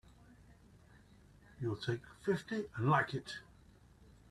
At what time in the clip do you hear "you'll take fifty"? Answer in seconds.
1.59-2.65